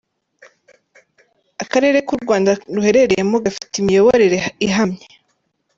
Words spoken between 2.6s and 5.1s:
ruherereyemo, gafite imiyoborere ihamye.